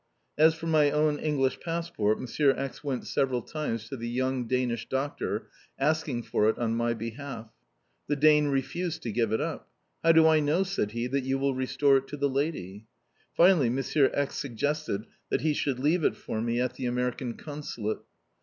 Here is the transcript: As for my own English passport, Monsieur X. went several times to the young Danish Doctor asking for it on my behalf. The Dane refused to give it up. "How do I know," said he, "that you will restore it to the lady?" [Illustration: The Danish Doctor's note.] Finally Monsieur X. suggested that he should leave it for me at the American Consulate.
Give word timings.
As 0.35 0.55
for 0.55 0.65
my 0.65 0.89
own 0.89 1.19
English 1.19 1.59
passport, 1.59 2.19
Monsieur 2.19 2.55
X. 2.57 2.83
went 2.83 3.05
several 3.05 3.43
times 3.43 3.87
to 3.89 3.95
the 3.95 4.09
young 4.09 4.47
Danish 4.47 4.89
Doctor 4.89 5.49
asking 5.77 6.23
for 6.23 6.49
it 6.49 6.57
on 6.57 6.73
my 6.73 6.95
behalf. 6.95 7.49
The 8.07 8.15
Dane 8.15 8.47
refused 8.47 9.03
to 9.03 9.11
give 9.11 9.31
it 9.31 9.39
up. 9.39 9.69
"How 10.03 10.11
do 10.11 10.25
I 10.27 10.39
know," 10.39 10.63
said 10.63 10.93
he, 10.93 11.05
"that 11.05 11.23
you 11.23 11.37
will 11.37 11.53
restore 11.53 11.97
it 11.97 12.07
to 12.07 12.17
the 12.17 12.27
lady?" 12.27 12.87
[Illustration: 12.87 12.87
The 12.97 13.03
Danish 13.03 13.25
Doctor's 13.29 13.31
note.] 13.37 13.45
Finally 13.45 13.69
Monsieur 13.69 14.19
X. 14.19 14.35
suggested 14.39 15.07
that 15.29 15.41
he 15.41 15.53
should 15.53 15.79
leave 15.79 16.03
it 16.03 16.17
for 16.17 16.41
me 16.41 16.59
at 16.59 16.73
the 16.73 16.87
American 16.87 17.35
Consulate. 17.35 17.99